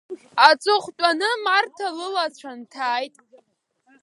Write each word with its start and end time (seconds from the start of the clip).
Аҵыхәтәаны 0.47 1.29
Марҭа 1.43 1.87
лылацәа 1.97 2.51
нҭааит. 2.59 3.15